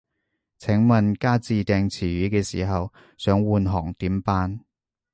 [0.57, 4.61] 請問加自訂詞語嘅時候，想換行點辦